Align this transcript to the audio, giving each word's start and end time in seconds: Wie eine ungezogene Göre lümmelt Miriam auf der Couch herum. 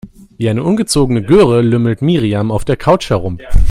Wie 0.39 0.49
eine 0.49 0.63
ungezogene 0.63 1.21
Göre 1.21 1.61
lümmelt 1.61 2.01
Miriam 2.01 2.49
auf 2.51 2.65
der 2.65 2.75
Couch 2.75 3.11
herum. 3.11 3.37